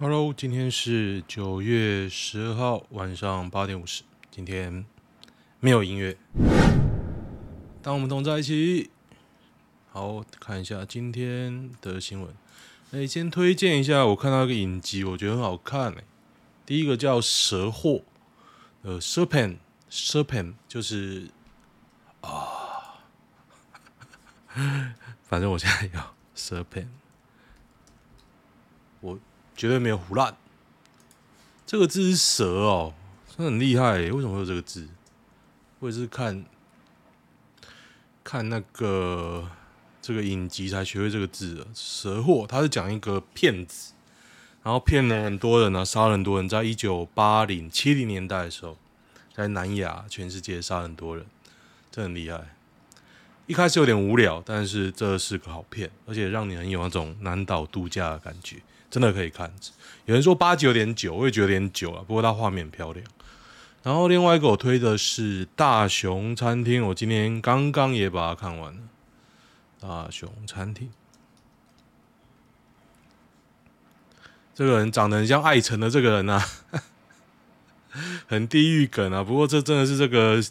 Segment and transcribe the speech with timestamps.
[0.00, 4.04] Hello，今天是九月十二号晚上八点五十。
[4.30, 4.86] 今天
[5.58, 6.16] 没有音乐，
[7.82, 8.92] 当我们同在一起。
[9.90, 12.32] 好，看一下今天的新闻。
[12.92, 15.92] 哎，先推荐一下，我看到一个影集，我觉得很好看。
[15.92, 16.04] 哎，
[16.64, 17.90] 第一个叫《蛇祸》，
[18.82, 21.28] 呃，Serpent，Serpent 就是
[22.20, 23.00] 啊，
[25.24, 26.86] 反正我现在要 Serpent，
[29.00, 29.18] 我。
[29.58, 30.36] 绝对没有唬烂，
[31.66, 32.94] 这个字是蛇哦，
[33.26, 33.98] 真的很厉害。
[33.98, 34.86] 为什么会有这个字？
[35.80, 36.44] 我也是看
[38.22, 39.50] 看那个
[40.00, 41.66] 这个影集才学会这个字的。
[41.74, 43.94] 蛇祸，他是讲一个骗子，
[44.62, 46.48] 然后骗了很多人啊，杀了很多人。
[46.48, 48.76] 在一九八零七零年代的时候，
[49.34, 51.26] 在南亚全世界杀很多人，
[51.90, 52.54] 这很厉害。
[53.48, 58.58] 一开始有点无聊，但是这是个好片，而且让你很有那种南岛度假的感觉。
[58.90, 59.50] 真的可以看，
[60.04, 62.02] 有人说八集有点久，我也觉得有点久了。
[62.02, 63.04] 不过它画面漂亮。
[63.82, 68.80] 然后另外一个我推的是《大熊餐厅》，我今天刚刚也把它看完了。
[69.82, 70.88] 《大熊餐厅》
[74.54, 76.44] 这个人长得很像艾成的这个人啊，
[78.28, 79.24] 很地狱梗啊。
[79.24, 80.42] 不过这真的是这个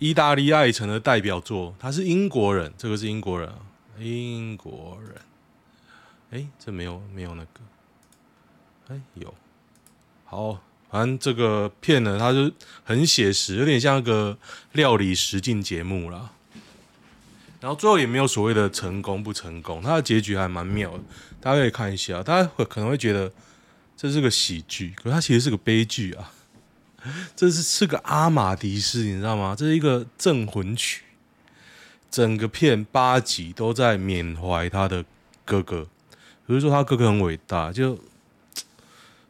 [0.00, 3.58] 意大利爱成的代表作，他是英国人，这个是英国人啊，
[3.98, 5.14] 英国人。
[6.30, 7.60] 哎、这没有没有那个，
[8.88, 9.34] 哎、有，
[10.24, 12.50] 好，反正这个片呢，它就
[12.82, 14.38] 很写实，有点像一个
[14.72, 16.30] 料理实境节目啦。
[17.60, 21.00] 然后最后也没有所谓的成功不成功，它的结局还蛮妙的，
[21.40, 22.22] 大家可以看一下。
[22.22, 23.30] 大家会可能会觉得
[23.96, 26.32] 这是个喜剧，可它其实是个悲剧啊。
[27.34, 29.54] 这是是个阿玛迪斯，你知道吗？
[29.56, 31.02] 这是一个镇魂曲，
[32.10, 35.04] 整个片八集都在缅怀他的
[35.44, 35.84] 哥哥。
[36.46, 37.98] 比如说他哥哥很伟大，就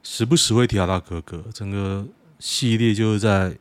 [0.02, 1.44] 时不时会提到他哥哥。
[1.52, 2.06] 整个
[2.38, 3.56] 系列就是在，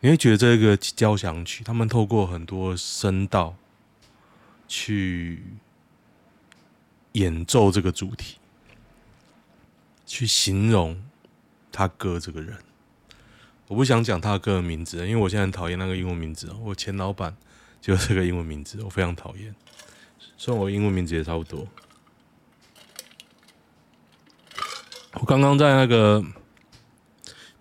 [0.00, 3.56] 你会觉得这个交响曲，他们透过很多声道
[4.68, 5.42] 去
[7.12, 8.36] 演奏这个主题，
[10.06, 11.02] 去形容
[11.72, 12.56] 他哥这个人。
[13.68, 16.52] 我不想讲他哥的名字，因为我现在很讨厌那个英文名字。
[16.62, 17.34] 我前老板
[17.80, 19.54] 就是这个英文名字，我非常讨厌。
[20.36, 21.66] 虽然我英文名字也差不多。
[25.14, 26.22] 我刚刚在那个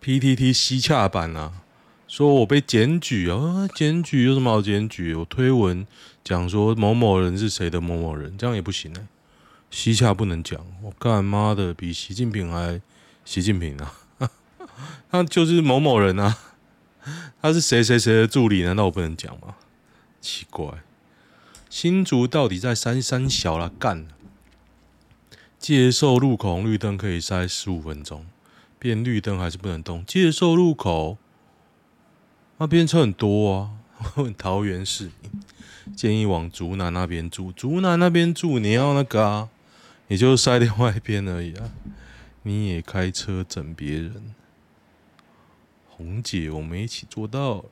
[0.02, 1.62] PTT 西洽版啊，
[2.08, 5.14] 说我被检举啊，检举有什么好检举？
[5.16, 5.86] 我推文
[6.24, 9.08] 讲说某某人是谁的某某人，这样也不行呢、欸。
[9.70, 12.82] 西洽不能讲，我干妈的比习近平还
[13.24, 13.94] 习近平啊！
[15.12, 16.38] 他就是某某人啊，
[17.42, 18.64] 他是谁谁谁的助理？
[18.64, 19.56] 难道我不能讲吗？
[20.20, 20.84] 奇怪，
[21.70, 24.08] 新竹到底在三三小了干？
[25.58, 28.26] 接受路口红绿灯可以塞十五分钟，
[28.80, 30.04] 变绿灯还是不能动。
[30.06, 31.18] 接受路口
[32.58, 33.72] 那边车很多啊。
[34.36, 39.50] 桃园市民建议往竹南那边住，竹南那边住你要那个啊，
[40.08, 41.70] 也就塞另外一边而已啊。
[42.44, 44.34] 你也开车整别人，
[45.88, 47.66] 红姐我们一起做到了。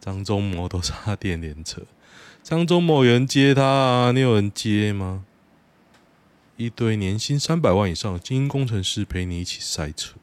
[0.00, 1.82] 张忠谋都差电联车，
[2.42, 4.12] 张忠谋有人接他啊？
[4.12, 5.24] 你有人接吗？
[6.56, 10.14] 一堆年薪三百万以上的精英工程师陪你一起塞车。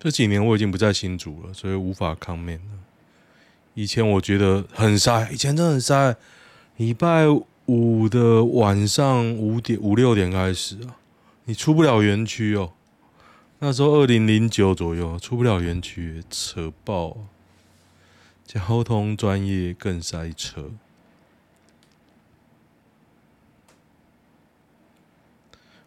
[0.00, 2.78] 这几年我已经不在新竹了，所以无法抗面了。
[3.74, 6.16] 以前我觉得很塞，以前真的很塞。
[6.76, 7.26] 礼拜
[7.66, 10.96] 五的晚上五点五六点开始啊，
[11.44, 12.72] 你出不了园区哦。
[13.60, 17.16] 那时候二零零九左右，出不了园区，扯爆。
[18.44, 20.70] 交通专业更塞车。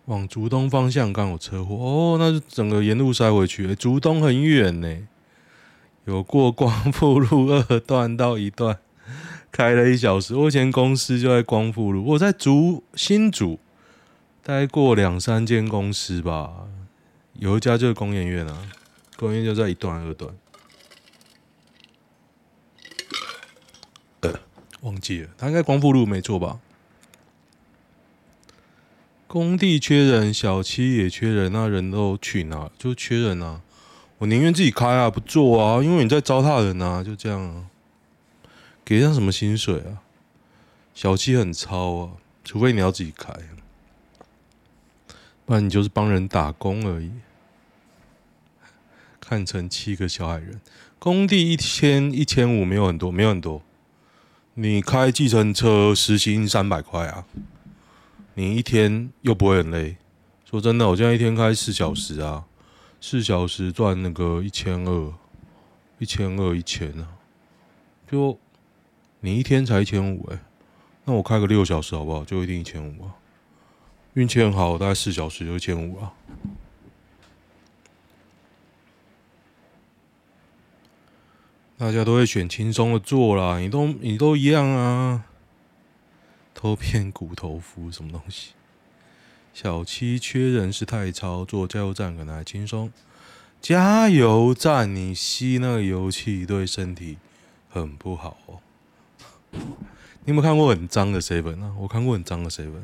[0.05, 3.75] 往竹东方向刚有车祸哦，那就整个沿路塞回去。
[3.75, 5.07] 竹东很远呢，
[6.05, 8.79] 有过光复路二段到一段，
[9.57, 10.35] 开了一小时。
[10.35, 13.59] 我以前公司就在光复路，我在竹新竹
[14.43, 16.67] 待过两三间公司吧，
[17.33, 18.69] 有一家就是工研院啊，
[19.15, 20.31] 工研院就在一段二段。
[24.81, 26.59] 忘记了，他应该光复路没错吧？
[29.25, 32.69] 工地缺人，小七也缺人，那人都去哪？
[32.77, 33.61] 就缺人啊！
[34.19, 37.65] 我宁愿自己开啊，不做啊，因为你在糟蹋人啊，就这样啊。
[38.87, 39.99] 给上什么薪水啊？
[40.93, 42.11] 小七很糙啊，
[42.41, 43.33] 除非你要自己开，
[45.45, 47.11] 不然你就是帮人打工而已。
[49.19, 50.61] 看成七个小矮人，
[50.99, 53.61] 工地一千一千五没有很多，没有很多。
[54.53, 57.25] 你开计程车时薪三百块啊，
[58.35, 59.97] 你一天又不会很累。
[60.45, 62.45] 说真的，我现在一天开四小时啊，
[63.01, 65.13] 四小时赚那个一千二，
[65.99, 67.17] 一千二一千啊，
[68.09, 68.39] 就
[69.19, 70.39] 你一天才一千五哎，
[71.05, 72.23] 那我开个六小时好不好？
[72.23, 73.15] 就一定一千五啊。
[74.13, 76.13] 运气很好，大概四小时就一千五啊。
[81.77, 85.25] 大家都会选轻松的做啦，你都你都一样啊。
[86.55, 88.53] 偷骗骨头夫什么东西？
[89.53, 92.91] 小七缺人是太超，做加油站可能还轻松。
[93.61, 97.17] 加油站你吸那个油气对身体
[97.69, 98.59] 很不好哦。
[99.51, 101.73] 你有没有看过很脏的 seven 啊？
[101.79, 102.83] 我看过很脏的 seven。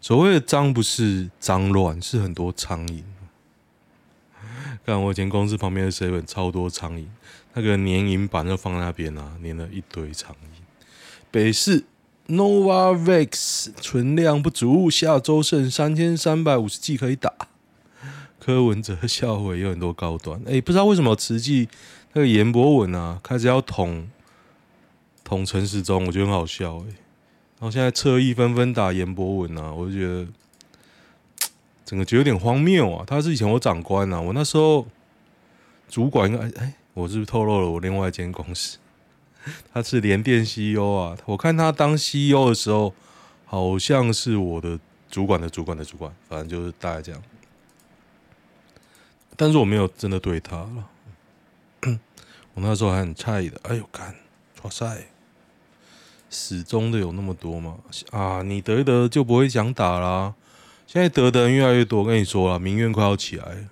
[0.00, 3.02] 所谓的脏不是脏乱，是很多苍蝇。
[4.84, 7.06] 看我以前公司旁边的 seven 超多苍蝇。
[7.54, 10.62] 那个粘蝇板就放在那边啊，粘了一堆苍蝇。
[11.30, 11.84] 北市
[12.28, 17.32] Novavax 存量不足，下周剩三千三百五十剂可以打。
[18.40, 21.68] 柯文哲校委有很多高端，哎、不知道为什么慈济
[22.12, 24.06] 那个严博文啊，开始要捅
[25.24, 30.28] 捅陈时中，我觉得很好笑哎、然后现在侧翼纷纷打严博文啊，我就觉得
[31.84, 33.04] 整个觉得有点荒谬啊。
[33.06, 34.86] 他是以前我长官啊，我那时候
[35.88, 36.74] 主管应该哎。
[36.94, 38.78] 我是不是透露了我另外一间公司？
[39.74, 42.94] 他是联电 CEO 啊，我看他当 CEO 的时候，
[43.46, 44.78] 好像是我的
[45.10, 47.20] 主管的主管的主管，反正就是大概这样。
[49.36, 50.88] 但是我没有真的对他了，
[52.54, 53.58] 我那时候还很诧异的。
[53.64, 54.14] 哎呦干，
[54.62, 55.04] 哇塞，
[56.34, 57.76] 始终的有那么多吗？
[58.10, 60.34] 啊，你得一得就不会想打啦。
[60.84, 63.68] 现在得的人越来越多，我跟你说了，民怨快要起来，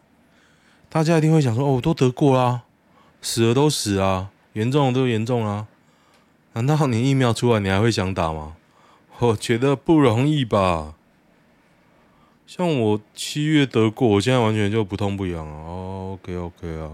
[0.88, 2.62] 大家一定会想说：哦，我都得过啦。
[3.20, 5.66] 死了都死啊，严重都严重啊。
[6.52, 8.54] 难道你疫苗出来，你还会想打吗？
[9.18, 10.94] 我觉得不容易吧。
[12.46, 15.54] 像我七月得过，我现在完全就不痛不痒啊。
[15.66, 16.90] 哦，OK OK 啊，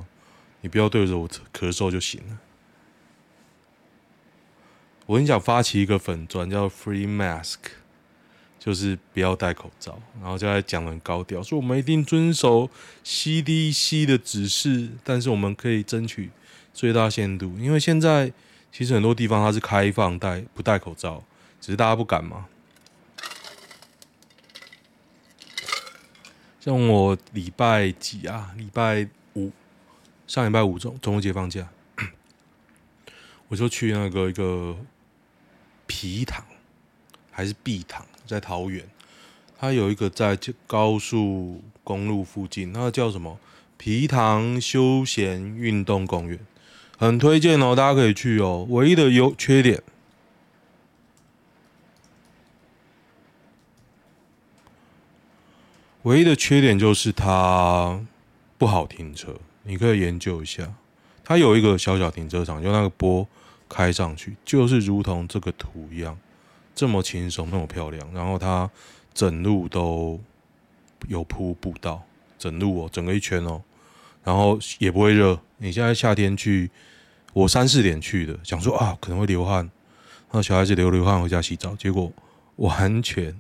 [0.63, 2.39] 你不要对着我咳嗽就行了。
[5.09, 7.57] 我很想发起一个粉专，叫 Free Mask。
[8.61, 12.69] 就是不要戴口罩，然后就在讲很高调，说我们一定遵守
[13.03, 16.29] CDC 的指示，但是我们可以争取
[16.75, 18.31] 最大限度，因为现在
[18.71, 21.23] 其实很多地方它是开放戴不戴口罩，
[21.61, 22.47] 只是大家不敢嘛。
[26.61, 28.53] 像我礼拜几啊？
[28.59, 29.53] 礼拜五，
[30.27, 31.67] 上礼拜五中中秋节放假，
[33.47, 34.77] 我就去那个一个
[35.89, 36.45] 皮糖
[37.33, 38.07] 还是碧塘。
[38.25, 38.87] 在桃园，
[39.59, 43.41] 它有一个在高速公路附近，那个叫什么？
[43.79, 46.39] 皮塘休闲运动公园，
[46.99, 48.67] 很推荐哦，大家可以去哦。
[48.69, 49.83] 唯一的优缺点，
[56.03, 58.05] 唯一的缺点就是它
[58.59, 60.75] 不好停车，你可以研究一下。
[61.25, 63.27] 它有一个小小停车场，就那个坡
[63.69, 66.19] 开上去，就是如同这个图一样。
[66.75, 68.71] 这么轻松，那么漂亮，然后它
[69.13, 70.21] 整路都
[71.09, 72.01] 有铺步道，
[72.39, 73.61] 整路哦，整个一圈哦，
[74.23, 75.41] 然后也不会热。
[75.57, 76.71] 你现在夏天去，
[77.33, 79.69] 我三四点去的，想说啊可能会流汗，
[80.31, 82.13] 那小孩子流流汗回家洗澡，结果
[82.55, 83.37] 完全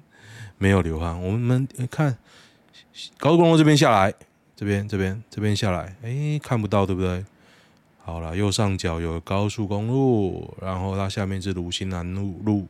[0.59, 1.23] 没有流汗。
[1.23, 2.19] 我们看
[3.19, 4.13] 高速公路这边下来，
[4.57, 7.25] 这边这边这边下来，哎，看不到对不对？
[8.09, 12.67] 好了，右上角有高速公路，然后它下面是鲁新南路路。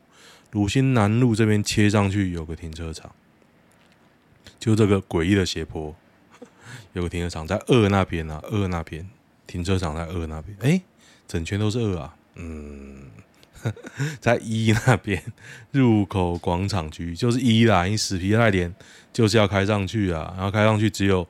[0.51, 3.09] 鲁新南路这边切上去有个停车场，
[4.59, 5.95] 就这个诡异的斜坡，
[6.91, 9.09] 有个停车场在二那边啊，二那边
[9.47, 10.81] 停车场在二那边，哎，
[11.25, 13.03] 整圈都是二啊，嗯，
[14.19, 15.23] 在一那边
[15.71, 18.75] 入口广场区就是一啦，你死皮赖脸
[19.13, 21.25] 就是要开上去啊，然后开上去只有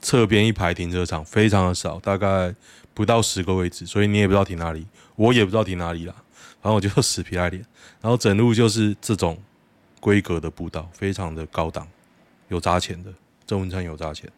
[0.00, 2.54] 侧边一排停车场，非常的少，大概
[2.94, 4.86] 不到十个位置，所以你也不知道停哪里，
[5.16, 6.14] 我也不知道停哪里啦。
[6.60, 7.64] 然后我就死皮赖脸，
[8.00, 9.38] 然后整路就是这种
[10.00, 11.86] 规格的步道，非常的高档，
[12.48, 13.12] 有砸钱的，
[13.46, 14.30] 郑文灿有砸钱，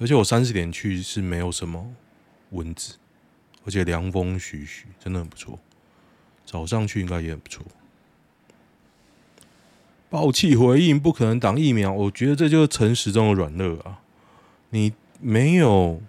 [0.00, 1.94] 而且我三四点去是没有什么
[2.50, 2.96] 蚊子，
[3.64, 5.58] 而且凉风徐徐，真的很不错。
[6.44, 7.64] 早上去应该也很不错。
[10.10, 14.00] 爆气回应不可能挡疫苗，我觉得这就是陈时中的软肋啊！
[14.70, 16.00] 你没有，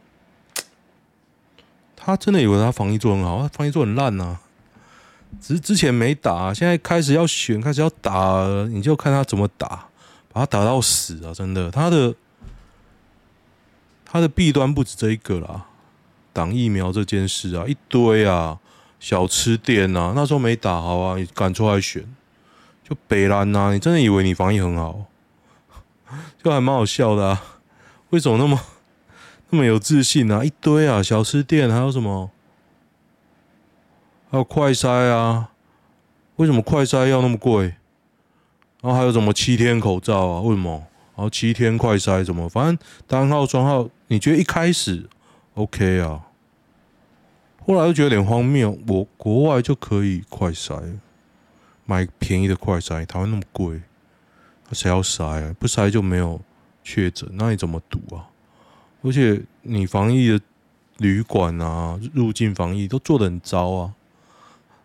[1.96, 4.42] 他真的以为他防疫做很好，他防疫做很烂呐、啊。
[5.40, 9.88] 只是之前没打，现在开始要选，开始要打，你就看他怎么打，
[10.34, 11.32] 把他打到死啊！
[11.32, 12.16] 真的，他的
[14.04, 15.68] 他的弊端不止这一个啦，
[16.34, 18.58] 挡疫苗这件事啊，一堆啊，
[19.00, 22.04] 小吃店啊，那时候没打好啊，你敢出来选，
[22.84, 25.06] 就北兰呐，你真的以为你防疫很好？
[26.44, 27.44] 就还蛮好笑的啊，
[28.10, 28.60] 为什么那么
[29.52, 30.44] 那么有自信啊？
[30.44, 32.32] 一堆啊，小吃店还有什么？
[34.32, 35.52] 还有快筛啊？
[36.36, 37.76] 为什么快筛要那么贵？
[38.82, 40.42] 然后还有什么七天口罩啊？
[40.42, 40.88] 为什么？
[41.16, 42.48] 然后七天快筛怎么？
[42.48, 45.10] 反正单号双号，你觉得一开始
[45.56, 46.28] OK 啊？
[47.66, 48.78] 后来又觉得有点荒谬。
[48.88, 50.98] 我国外就可以快筛，
[51.86, 53.82] 买便宜的快筛，台湾那么贵，
[54.72, 55.56] 谁要筛啊？
[55.60, 56.40] 不筛就没有
[56.90, 58.26] 确诊，那你怎么赌啊？
[59.04, 60.42] 而且你防疫的
[60.98, 63.94] 旅馆啊，入境防疫都做得很糟啊。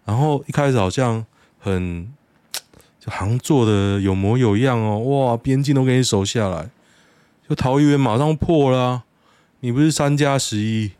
[0.05, 1.25] 然后一开始好像
[1.59, 2.13] 很。
[3.05, 6.71] 就好像做的有模有样哦，哇，边境都给你守下来，
[7.47, 9.05] 就桃园马上破了，
[9.61, 10.93] 你不是三加十一，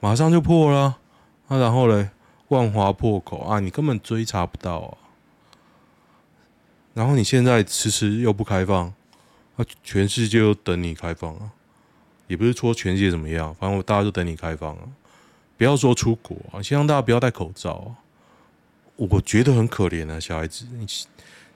[0.00, 0.98] 马上就破了
[1.46, 2.10] 啊，然后嘞，
[2.48, 4.98] 万华破口啊，你根本追查不到啊，
[6.94, 8.92] 然后你现在迟迟又不开放，
[9.82, 11.50] 全世界都等你开放啊，
[12.26, 14.82] 也不是说全世界怎么样，反正大家都等你开放啊，
[15.56, 17.88] 不要说出国啊，希望大家不要戴口罩啊，
[18.96, 20.66] 我觉得很可怜啊，小孩子。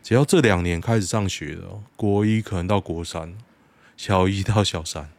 [0.03, 1.63] 只要这两年开始上学的，
[1.97, 3.35] 国一可能到国三，
[3.97, 5.11] 小一到小三，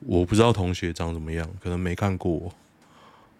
[0.00, 2.52] 我不知道同学长怎么样，可能没看过，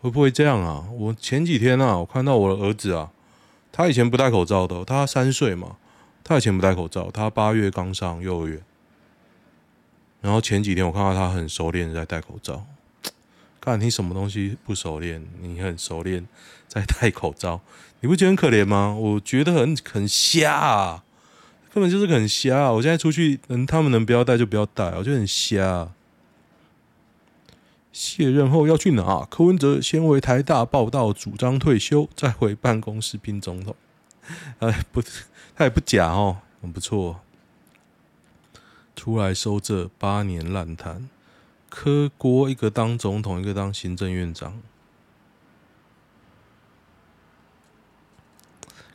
[0.00, 0.86] 会不会这样啊？
[0.92, 3.10] 我前几天啊，我看到我的儿子啊，
[3.72, 5.78] 他以前不戴口罩的，他三岁嘛，
[6.22, 8.62] 他以前不戴口罩，他八月刚上幼儿园，
[10.24, 12.64] 然后前几天我看到他很熟练在戴口罩，
[13.60, 16.26] 看你什么东西不熟练，你很熟练
[16.66, 17.60] 在戴口罩。
[18.00, 18.96] 你不觉得很可怜吗？
[18.98, 21.04] 我觉得很很瞎啊，
[21.74, 22.72] 根本就是很瞎啊。
[22.72, 25.92] 我现在出去，能他们能不要戴就不要戴，我觉得很瞎啊。
[27.92, 29.26] 卸任后要去哪？
[29.30, 33.76] 柯文哲先回台大报道，主张退休，再回办公室拼总统。
[34.60, 35.02] 哎，不，
[35.54, 37.20] 他也不假哦，很不错。
[38.96, 41.08] 出来收这八年烂摊，
[41.68, 44.60] 柯郭一个当总统，一个当行政院长。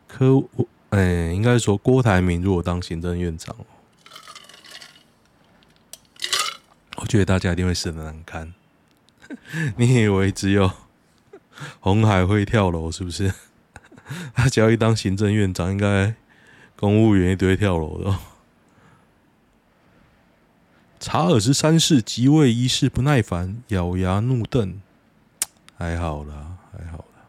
[0.08, 3.56] 柯我哎，应该说郭台铭如果当行政院长，
[6.96, 8.54] 我觉得大家一定会死得难堪。
[9.78, 10.72] 你以为只有
[11.80, 13.32] 红海会跳楼是不是？
[14.34, 16.16] 他只要一当行政院长，应该
[16.76, 18.18] 公务员一堆跳楼的。
[21.00, 24.82] 查尔斯三世即位仪式不耐烦，咬牙怒瞪。
[25.78, 27.26] 还好啦，还好啦，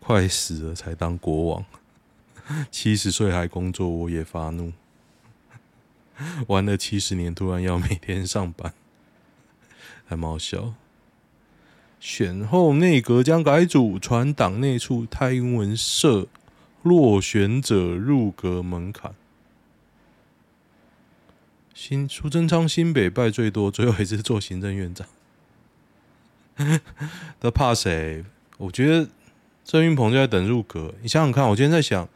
[0.00, 1.64] 快死了才当国王。
[2.72, 4.72] 七十岁还工作，我也发怒。
[6.48, 8.72] 玩了七十年，突然要每天上班，
[10.08, 10.72] 还蛮好笑。
[12.00, 16.26] 选后内阁将改组，传党内处蔡英文社
[16.82, 19.14] 落选者入阁门槛。
[21.74, 25.06] 新苏贞昌新北败最多，最后一次做行政院长。
[27.40, 28.24] 他怕谁？
[28.58, 29.08] 我觉得
[29.64, 30.94] 郑运鹏就在等入阁。
[31.02, 32.08] 你想想看，我今天在想。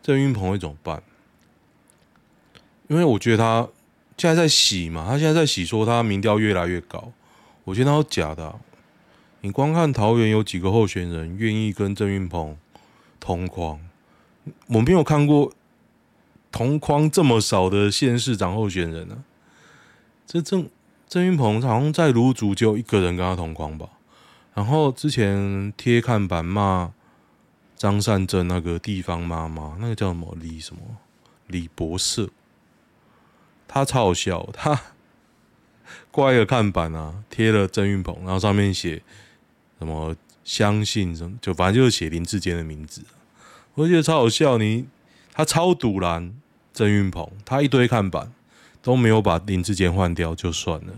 [0.00, 1.02] 郑运鹏会怎么办？
[2.86, 3.68] 因为我觉得他
[4.16, 7.12] 现在在洗嘛，他现在在洗，说他民调越来越高。
[7.64, 8.58] 我觉得他是假的。
[9.40, 12.56] 你光看桃园有几个候选人愿意跟郑运鹏
[13.20, 13.80] 同框，
[14.68, 15.52] 我没有看过
[16.50, 19.24] 同框这么少的县市长候选人啊。
[20.26, 20.68] 这郑
[21.08, 23.88] 郑运鹏好像在芦竹就一个人跟他同框吧。
[24.54, 26.92] 然后之前贴看板骂。
[27.76, 30.82] 张善政那个地方妈妈，那个叫什么李什么
[31.46, 32.28] 李博士，
[33.68, 34.76] 他超好笑，他
[36.10, 39.00] 挂一个看板啊，贴了郑运鹏，然后上面写
[39.78, 43.04] 什么相信什么，就反正就是写林志坚的名字，
[43.74, 44.58] 我觉得超好笑。
[44.58, 44.88] 你
[45.38, 46.34] 他超赌烂
[46.72, 48.32] 郑运鹏，他一堆看板
[48.82, 50.92] 都没有把林志坚换掉就算了，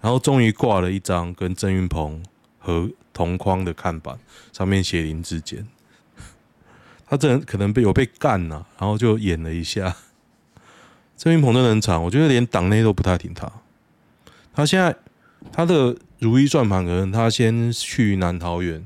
[0.00, 2.24] 然后终于挂了一张跟郑运鹏
[2.58, 4.18] 和同框的看板，
[4.54, 5.66] 上面写林志坚。
[7.06, 9.94] 他这人可能被有被干了，然后就演了一下。
[11.18, 13.52] 郑云鹏真的很惨，我觉得连党内都不太挺他。
[14.54, 14.96] 他现在
[15.52, 18.76] 他的如意转盘可能他先去南桃园，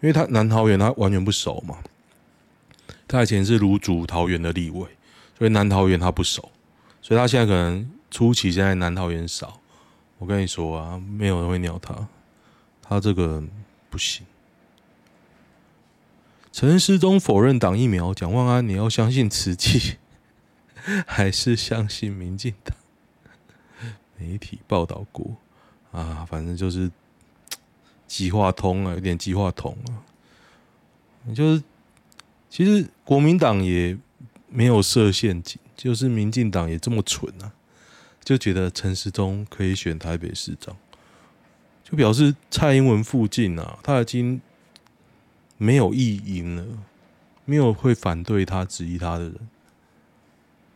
[0.00, 1.78] 因为他南桃园他完全不熟嘛。
[3.12, 4.88] 他以前是芦竹桃园的立委，
[5.36, 6.50] 所以南桃园他不熟，
[7.02, 9.60] 所以他现在可能初期现在南桃园少。
[10.18, 12.08] 我跟你说啊，没有人会鸟他，
[12.80, 13.42] 他这个
[13.90, 14.24] 不行。
[16.52, 19.96] 陈时中否认党疫苗，蒋万安，你要相信慈济，
[21.06, 22.76] 还是相信民进党？
[24.16, 25.36] 媒体报道过
[25.90, 26.90] 啊，反正就是
[28.06, 30.00] 计划通啊，有点计划通啊。
[31.34, 31.62] 就是
[32.52, 33.96] 其实国民党也
[34.50, 37.50] 没有设陷阱，就是民进党也这么蠢啊，
[38.22, 40.76] 就觉得陈时中可以选台北市长，
[41.82, 44.38] 就表示蔡英文附近啊，他已经
[45.56, 46.66] 没有异音了，
[47.46, 49.48] 没有会反对他、质疑他的人，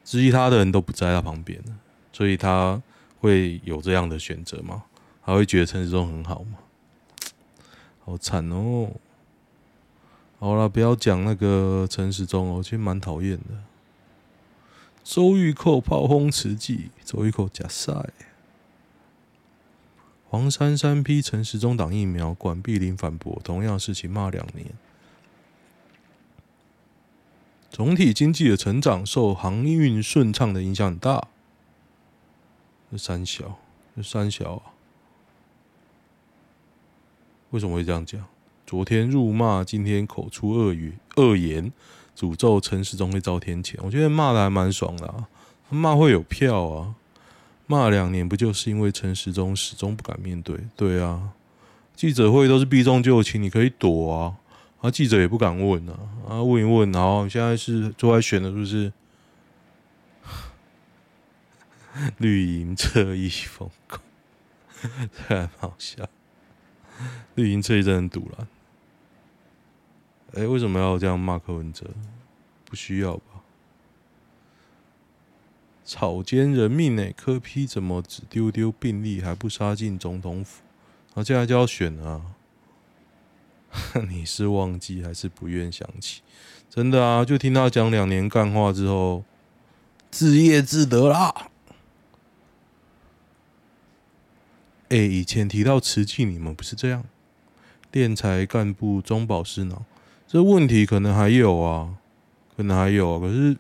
[0.02, 1.76] 质疑他的人都不在他旁边了，
[2.10, 2.82] 所以他
[3.20, 4.84] 会有这样的选择吗？
[5.26, 6.58] 他会觉得陈时中很好吗？
[8.02, 8.90] 好惨哦！
[10.38, 13.62] 好了，不要讲那个陈时中哦，其实蛮讨厌的。
[15.02, 18.10] 周玉蔻炮轰慈济，周玉蔻假赛。
[20.28, 24.66] 黄珊珊批陈时中挡疫苗，管碧玲反驳同样事情骂两年。
[27.70, 31.28] 总体经济的成长受航运顺畅的影响很大。
[32.90, 33.58] 这三小，
[33.96, 34.62] 这三小啊？
[37.50, 38.22] 为什么会这样讲？
[38.66, 41.72] 昨天辱骂，今天口出恶语、恶言，
[42.16, 43.76] 诅咒陈时中会遭天谴。
[43.80, 45.28] 我觉得骂的还蛮爽的啊，
[45.70, 46.96] 骂会有票啊。
[47.68, 50.56] 骂两年不就是因为陈时中始终不敢面对？
[50.76, 51.30] 对啊，
[51.94, 54.36] 记者会都是避重就轻，你可以躲啊，
[54.80, 55.94] 啊，记者也不敢问啊，
[56.28, 58.92] 啊，问一问，然后现在是最爱选的，是不是？
[62.18, 63.98] 绿营侧翼疯狗，
[65.28, 66.04] 太好笑。
[67.36, 68.48] 绿营侧翼真的很赌烂。
[70.34, 71.86] 哎、为什么要这样骂柯文哲？
[72.64, 73.42] 不需要吧？
[75.84, 77.12] 草菅人命呢？
[77.16, 80.62] 柯批怎么只丢丢病历，还不杀进总统府？
[81.14, 82.34] 那接下来就要选啊！
[84.08, 86.22] 你是忘记还是不愿想起？
[86.68, 87.24] 真的啊！
[87.24, 89.24] 就听他讲两年干话之后，
[90.10, 91.50] 自业自得啦。
[94.88, 97.04] 哎、以前提到慈济，你们不是这样？
[97.90, 99.84] 电财干部中饱私囊。
[100.28, 101.94] 这问题可能还有啊，
[102.56, 103.20] 可能还有啊。
[103.20, 103.56] 可是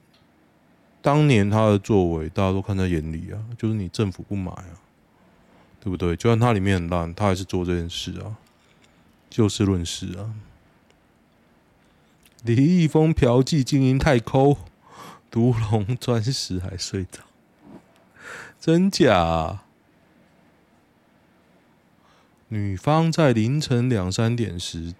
[1.00, 4.74] 当年他的作为，大家都看在眼里啊，就是你政府不买啊，
[5.80, 6.16] 对不对？
[6.16, 8.36] 就算他里面很烂，他还是做这件事啊，
[9.30, 10.34] 就事论事啊。
[12.42, 14.58] 李易峰嫖妓经营太抠，
[15.30, 17.20] 独龙钻石还睡着，
[18.60, 19.64] 真假啊？
[22.48, 24.94] 女方在凌晨两三点时。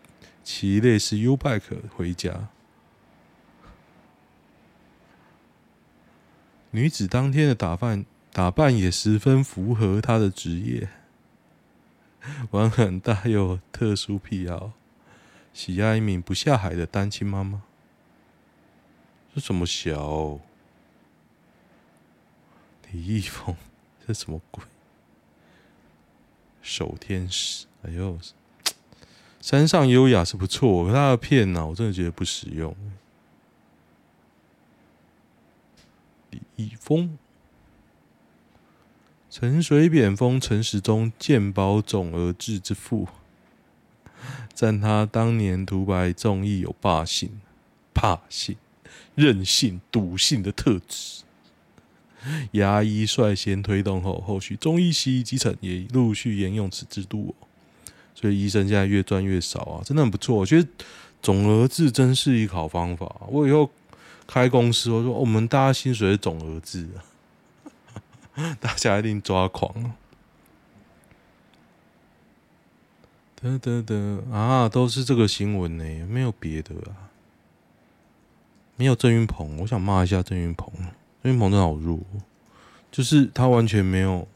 [0.47, 2.47] 骑类似 U-Bike 回家，
[6.71, 10.89] 女子当天的打扮打扮也十分符合她的职业，
[12.53, 14.75] 玩很大又特殊癖好，
[15.53, 17.65] 喜爱一名不下海的单亲妈妈。
[19.35, 20.39] 这什么小？
[22.93, 23.57] 李易峰，
[24.07, 24.63] 这什么鬼？
[26.63, 28.17] 守天使，哎呦！
[29.47, 32.75] 山上优雅是不错，可他的片呢，我真的觉得不实用。
[36.33, 37.17] 李易峰、
[39.31, 43.07] 陈水扁封陈时中健保总而治之父，
[44.53, 47.41] 赞他当年独白综艺有霸性、
[47.95, 48.57] 怕性、
[49.15, 51.23] 任性、赌性的特质。
[52.51, 57.33] 牙医率先推动后，后续中医、西医基层也陆续沿用此制度。
[58.19, 60.35] 所以医生现在越赚越少啊，真的很不错。
[60.35, 60.67] 我觉得
[61.21, 63.15] 总额制真是一个好方法。
[63.29, 63.71] 我以后
[64.27, 66.89] 开公司，我说我们大家薪水是总额制
[68.35, 69.93] 啊， 大家一定抓狂。
[73.39, 77.13] 得得得啊，都是这个新闻呢，没有别的啊，
[78.77, 79.59] 没有郑云鹏。
[79.59, 80.73] 我想骂一下郑云鹏，
[81.23, 82.01] 郑云鹏真的好弱，
[82.91, 84.27] 就是他完全没有。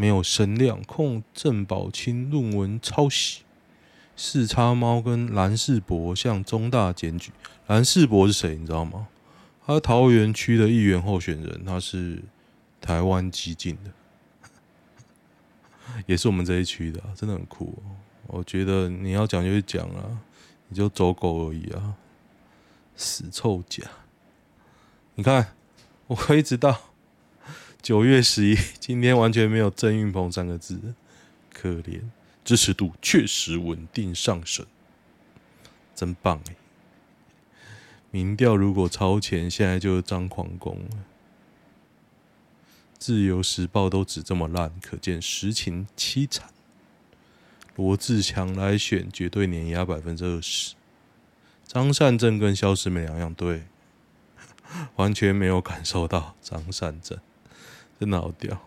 [0.00, 3.42] 没有声量控郑宝清论文抄袭，
[4.16, 7.30] 四叉猫跟蓝世博向中大检举。
[7.66, 8.56] 蓝世博是谁？
[8.56, 9.08] 你知道吗？
[9.66, 12.22] 他桃园区的议员候选人，他是
[12.80, 13.90] 台湾激进的，
[16.08, 17.92] 也是我们这一区的，真的很酷哦。
[18.28, 20.18] 我觉得你要讲就讲啊，
[20.68, 21.92] 你就走狗而已啊，
[22.96, 23.84] 死臭甲！
[25.16, 25.54] 你看，
[26.06, 26.89] 我可以知道。
[27.82, 30.78] 九月十一，今天完全没有郑运鹏三个字，
[31.52, 32.02] 可怜，
[32.44, 34.66] 支持度确实稳定上升，
[35.94, 36.56] 真棒哎！
[38.10, 40.98] 民调如果超前，现在就是张狂攻了。
[42.98, 46.50] 自由时报都只这么烂，可见实情凄惨。
[47.76, 50.74] 罗志强来选，绝对碾压百分之二十。
[51.66, 53.62] 张善政跟消失没两样，对，
[54.96, 57.18] 完全没有感受到张善政。
[58.00, 58.62] 真的好屌！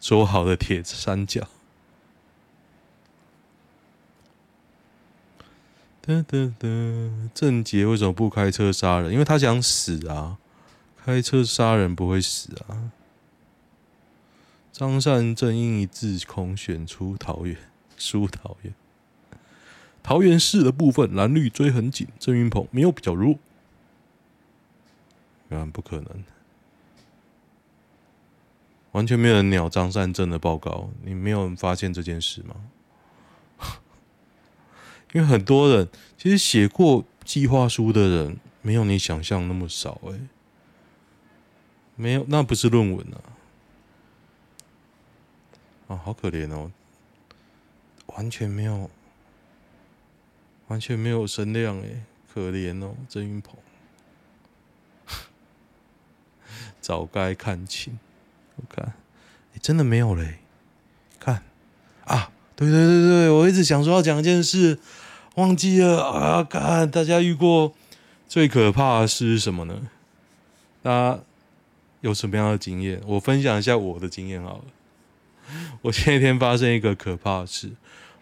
[0.00, 1.46] 说好的铁三角，
[6.00, 6.68] 哒哒哒，
[7.32, 9.12] 郑捷为什么不开车杀人？
[9.12, 10.38] 因为他想死啊！
[11.04, 12.90] 开车杀人不会死啊！
[14.72, 17.56] 张善正因一字空选出桃园，
[17.96, 18.74] 输桃园。
[20.02, 23.38] 桃园市的部分蓝绿追很紧，郑云鹏没有比较弱。
[25.50, 26.24] 啊，不可能！
[28.94, 32.54] 完全没有人鸟张善政的报告，你没有人发现这件事吗？
[35.12, 40.28] 因为很多人其实写过计划书的人，没有你想象那么少哎、欸，
[41.96, 43.18] 没有，那不是论文啊！
[45.88, 46.70] 啊，好可怜哦，
[48.06, 48.88] 完全没有，
[50.68, 53.58] 完全没有声量哎，可怜哦，郑运鹏，
[56.80, 57.98] 早该看清，
[58.56, 60.38] 我看，欸、真的没有嘞，
[61.18, 61.42] 看
[62.04, 64.78] 啊，对对对对，我一直想说要讲一件事。
[65.36, 66.44] 忘记了啊！
[66.44, 67.74] 看大家遇过
[68.28, 69.88] 最可怕的事是什么呢？
[70.80, 71.18] 大家
[72.02, 73.00] 有什么样的经验？
[73.04, 74.64] 我分享一下我的经验好了。
[75.82, 77.72] 我前几天发生一个可怕的事，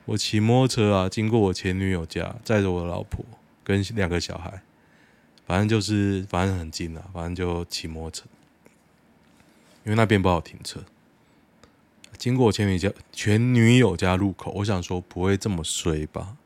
[0.06, 3.22] 我骑摩托车啊，经过我前女友家，载着我的老婆
[3.62, 4.62] 跟两个小孩，
[5.46, 8.24] 反正就是反正很近啊，反正就骑摩托车，
[9.84, 10.80] 因为那边不好停车。
[12.18, 16.36] 经过我前女家前女友家路口，我想说不会这么衰吧。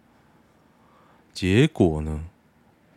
[1.34, 2.24] 结果呢？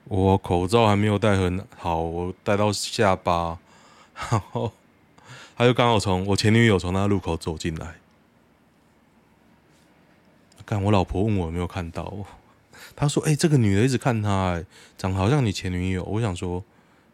[0.06, 3.60] 我口罩还没有戴很好，我戴到下巴，
[4.16, 4.72] 然后
[5.56, 7.96] 他就刚好从我前女友从那路口走进来。
[10.66, 12.14] 干，我老婆问我有没有看到，
[12.96, 14.64] 她说：“哎、这个女的一直看他，
[14.98, 16.64] 长得好像你前女友。”我想说，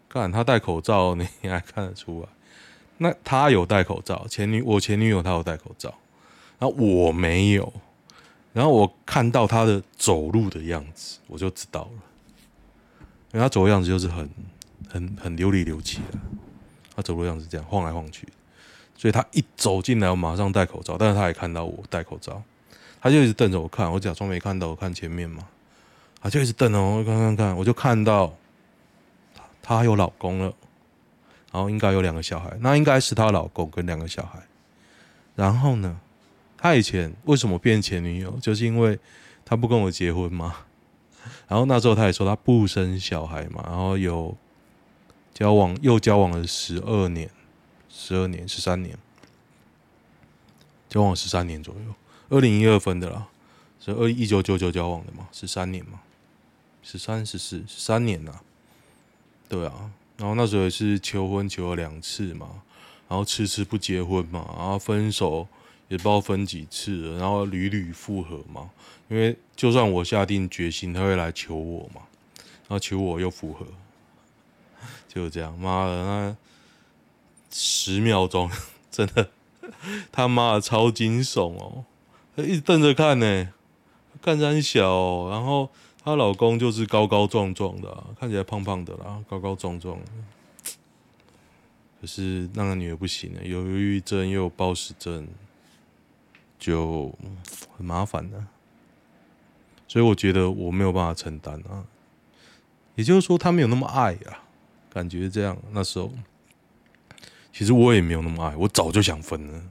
[0.07, 2.29] 干，她戴口罩，你还看得出来？
[2.97, 5.93] 那她有戴口罩，前女我前女友她有戴口罩，
[6.59, 7.71] 然后我没有。
[8.53, 11.89] 然后我看到他的走路的样子，我就知道了。
[13.33, 14.29] 因为他走的样子就是很、
[14.87, 16.17] 很、很流里流气的。
[16.95, 18.25] 他走路样子这样晃来晃去，
[18.97, 20.95] 所以他一走进来，我马上戴口罩。
[20.97, 22.41] 但是他也看到我戴口罩，
[23.01, 23.91] 他就一直瞪着我看。
[23.91, 25.45] 我假装没看到，我看前面嘛。
[26.21, 28.33] 他就一直瞪哦，看看看，我就看到
[29.61, 30.53] 他有老公了，
[31.55, 34.43] 然后应该有两个小孩，那应该是她老公跟两个小孩。
[35.35, 35.97] 然后呢？
[36.57, 38.37] 他以前为什么变前女友？
[38.41, 38.99] 就是因为
[39.45, 40.57] 他不跟我结婚嘛。
[41.47, 43.63] 然后那时候他也说他不生小孩嘛。
[43.67, 44.35] 然后有
[45.33, 47.29] 交往，又交往了十二年，
[47.87, 48.97] 十二年，十三年，
[50.89, 51.95] 交往十三年左右。
[52.27, 53.27] 二零一二分的啦，
[53.79, 56.01] 是二一九九九交往的嘛，十三年嘛，
[56.83, 58.41] 十三十四十三年呐。
[59.47, 62.47] 对啊，然后那时候也是求婚求了两次嘛，
[63.07, 65.47] 然后迟迟不结婚嘛，然后分手。
[65.87, 68.71] 也不知道分几次，然后屡屡复合嘛。
[69.07, 72.01] 因为就算我下定决心，他会来求我嘛。
[72.35, 73.67] 然后求我又复合，
[75.07, 75.55] 就这样。
[75.59, 76.35] 妈的，那
[77.51, 78.49] 十秒钟
[78.89, 79.29] 真的
[80.11, 81.85] 他妈的超惊悚哦！
[82.37, 83.53] 一直瞪着看呢，
[84.23, 85.29] 干三小。
[85.29, 85.69] 然后
[86.05, 89.99] 她老公就是高高壮壮的，看起来胖胖的啦，高高壮壮。
[91.99, 95.27] 可是那个女的不行了，有忧郁症又有暴食症。
[96.57, 97.13] 就
[97.77, 98.43] 很麻烦的，
[99.87, 101.85] 所以我觉得我没有办法承担啊。
[102.95, 104.45] 也就是说，他没有那么爱啊，
[104.89, 105.55] 感觉这样。
[105.71, 106.11] 那时候，
[107.51, 109.61] 其实我也没有那么爱，我早就想分了，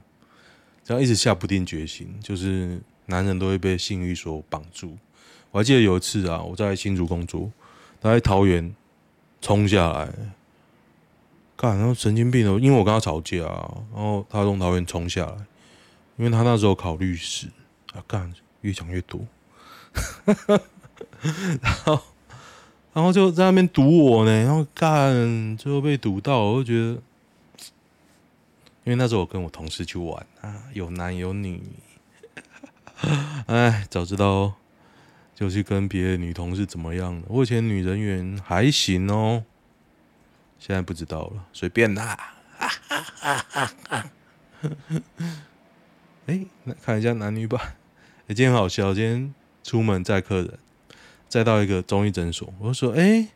[0.83, 2.15] 这样一直下不定决心。
[2.21, 4.95] 就是男人都会被性欲所绑住。
[5.51, 7.51] 我还记得有一次啊，我在新竹工作，
[8.01, 8.75] 他在桃园
[9.41, 10.09] 冲下来，
[11.55, 15.35] 干，然后神经病哦，因为我跟他吵架，然后他从桃园冲下来。
[16.17, 17.47] 因为他那时候考律师，
[17.93, 19.19] 啊干，越讲越多，
[21.61, 21.99] 然后，
[22.93, 27.01] 然后就在那边堵我呢，然后干，最后被堵到，我就觉得，
[28.85, 31.61] 因为那时候我跟我同事去玩啊，有男有女，
[33.47, 34.53] 哎，早知道
[35.35, 37.23] 就去跟别的女同事怎么样了。
[37.27, 39.43] 我以前女人缘还行哦，
[40.57, 42.17] 现在不知道了，随便啦。
[46.25, 47.61] 哎，来看一下男女版。
[48.27, 48.93] 哎，今天很好笑。
[48.93, 50.57] 今天出门载客人，
[51.27, 52.51] 载到一个中医诊所。
[52.57, 53.27] 我就说：“哎，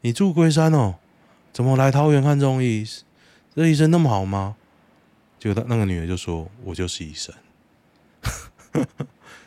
[0.00, 0.94] 你住龟山哦，
[1.52, 2.86] 怎么来桃园看中医？
[3.54, 4.56] 这医生那么好吗？”
[5.38, 7.34] 结果他那个女的就说：“我就是医生。”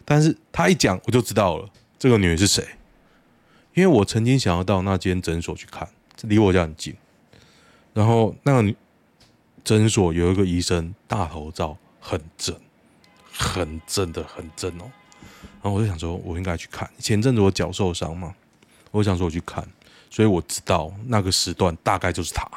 [0.06, 1.70] 但是他一讲，我就知道了
[2.02, 2.68] 这个女人是谁，
[3.76, 5.88] 因为我曾经想要到那间诊所去看，
[6.24, 6.96] 离我家很近。
[7.94, 8.76] 然后那个
[9.64, 12.60] 诊所有一个医生，大头照，很正。
[13.32, 14.92] 很正的，很正哦。
[15.62, 16.90] 然后我就想说，我应该去看。
[16.98, 18.34] 前阵子我脚受伤嘛，
[18.90, 19.64] 我想说我去看，
[20.10, 22.50] 所以我知道那个时段大概就是他。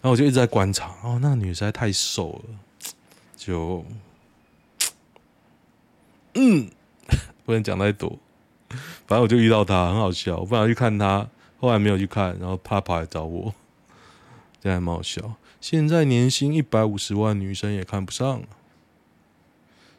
[0.00, 2.90] 然后我就一直在观察，哦，那个女实在太瘦了，
[3.36, 3.84] 就，
[6.34, 6.68] 嗯，
[7.46, 8.18] 不能讲太多。
[9.06, 10.36] 反正我就遇到他，很好笑。
[10.38, 11.26] 我本来去看他，
[11.58, 13.54] 后来没有去看，然后他跑来找我，
[14.60, 15.36] 这还蛮好笑。
[15.60, 18.42] 现在年薪一百五十万，女生也看不上。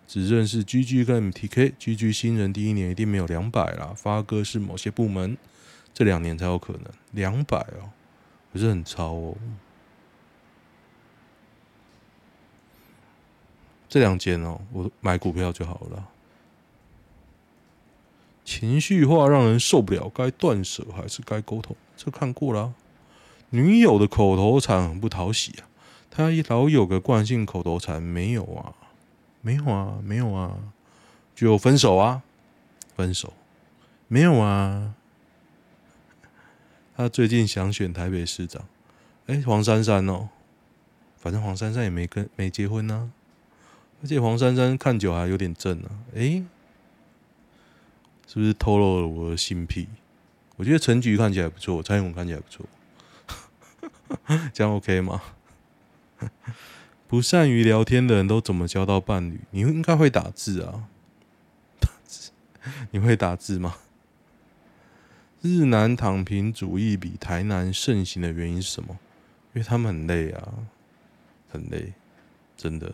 [0.06, 3.94] 只认识 GG 跟 MTK，GG 新人第一年一定没有两百啦。
[3.96, 5.38] 发哥是某些部门
[5.94, 7.92] 这两年才有可能两百哦，
[8.52, 9.36] 不是很超哦。
[13.90, 16.08] 这两间哦，我买股票就好了。
[18.48, 21.76] 情绪化让人受不了，该断舍还是该沟通？
[21.98, 22.74] 这看过了。
[23.50, 25.68] 女友的口头禅很不讨喜啊，
[26.10, 28.74] 他老有个惯性口头禅，没有啊。
[29.42, 30.58] 没有啊，没有啊，
[31.36, 32.24] 就分手啊，
[32.96, 33.34] 分手，
[34.08, 34.94] 没有啊。
[36.96, 38.64] 他最近想选台北市长，
[39.28, 40.30] 哎，黄珊珊哦，
[41.18, 43.12] 反正黄珊珊也没跟没结婚呢、啊，
[44.02, 46.44] 而且黄珊珊看久还有点正啊，哎，
[48.28, 49.88] 是不是透露了我的心癖？
[50.58, 52.66] 我觉得陈菊看起来不错，蔡英文看起来不错，
[54.54, 55.22] 这样 OK 吗？
[57.08, 59.40] 不善于聊天的人都怎么交到伴侣？
[59.52, 60.90] 你应该会打字啊？
[61.80, 62.32] 打字？
[62.92, 63.78] 你会打字吗？
[65.42, 68.98] 日南躺平主义比台南盛行的原因是什么？
[69.54, 70.54] 因为他们很累啊，
[71.50, 71.94] 很累，
[72.58, 72.94] 真的。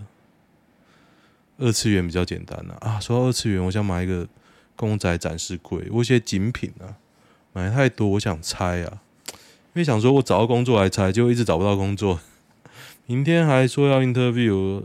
[1.58, 2.78] 二次元比较简单啊。
[2.82, 4.28] 啊，说到二次元，我想买一个
[4.76, 6.98] 公仔展示柜，我一些精品啊，
[7.54, 12.20] 买太多，我想拆啊，因为想说我找到工作来拆，就一直找不到工作。
[13.06, 14.84] 明天还说要 interview，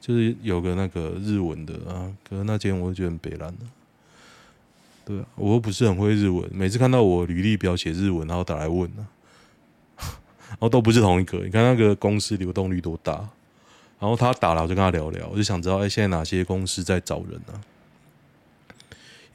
[0.00, 3.58] 就是有个那个日文的啊，可是那间我就觉得很北烂了。
[5.04, 9.02] 对啊，我又不是很会日文，每次看到我履历表写日文，然后打来问啊，
[10.48, 11.38] 然后都不是同一个。
[11.38, 13.12] 你看那个公司流动率多大，
[13.98, 17.60] 然后他打了，我就跟他聊聊，我就想知道，哎，现在哪些公司在找人呢？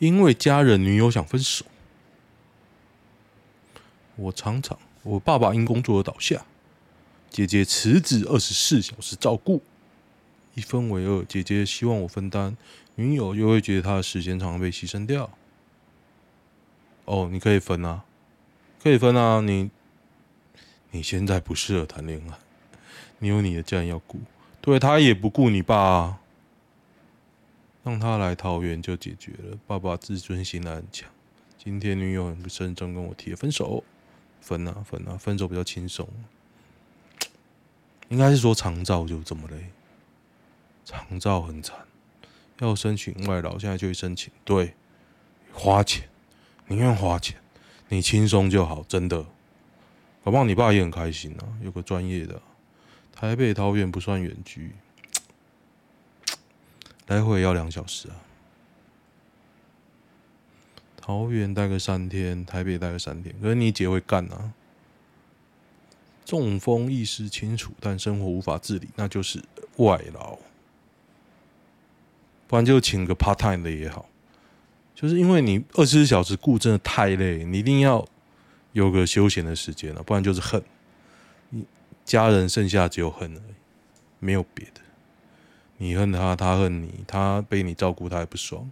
[0.02, 1.64] 因为家人女友想分手，
[4.16, 6.44] 我常常我爸爸因工作而倒下。
[7.30, 9.62] 姐姐辞职二十四小时照顾，
[10.56, 11.24] 一分为二。
[11.26, 12.58] 姐姐希望我分担，
[12.96, 15.30] 女友又会觉得她的时间常常被牺牲掉。
[17.06, 18.04] 哦，你可以分啊，
[18.82, 19.40] 可以分啊。
[19.42, 19.70] 你
[20.90, 22.34] 你现在不适合谈恋爱，
[23.20, 24.20] 你有你的家人要顾，
[24.62, 26.18] 对，他也不顾你爸啊。
[27.84, 29.58] 让他来桃园就解决了。
[29.66, 31.10] 爸爸自尊心很强。
[31.58, 33.84] 今天女友很不慎重跟我提了分手，
[34.40, 36.08] 分啊分啊，分手比较轻松。
[38.10, 39.68] 应该是说长照就这么累，
[40.84, 41.78] 长照很惨，
[42.60, 44.74] 要申请外劳，现在就去申请，对，
[45.54, 46.10] 花钱，
[46.68, 47.38] 宁愿花钱，
[47.88, 49.24] 你轻松就好，真的，
[50.26, 52.42] 搞不好你爸也很开心啊，有个专业的，
[53.14, 54.76] 台北桃园不算远距，
[57.12, 58.16] 来回要两小时啊，
[60.96, 64.54] 桃园待个三天，台北待个三天，可是你姐会干啊。
[66.24, 69.44] 中风意识清楚，但生活无法自理，那就是
[69.76, 70.40] 外劳。
[72.48, 74.06] 不然就请个 part time 的也好，
[74.96, 78.08] 就是因为你二十四小时顾真的太累，你一定要
[78.72, 80.64] 有个休闲的时间了，不然就是恨。
[81.50, 81.66] 你
[82.06, 83.54] 家人剩下只有恨而已，
[84.20, 84.80] 没有别的。
[85.82, 88.72] 你恨他，他恨你，他被你照顾他也不爽，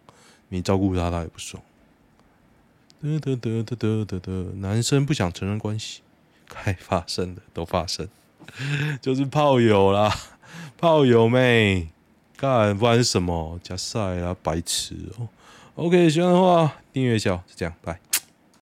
[0.50, 1.62] 你照顾他他也不爽。
[3.02, 6.02] 得得得得得得得，男生不想承认关系。
[6.48, 8.08] 该发生的都发生，
[9.02, 10.16] 就是炮友啦，
[10.78, 11.90] 炮友妹，
[12.38, 15.28] 干不然什么加赛啊，白痴哦。
[15.74, 18.00] OK，喜欢的话订阅一下，就这样，拜。